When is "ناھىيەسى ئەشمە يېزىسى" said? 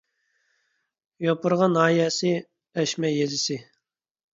1.75-3.65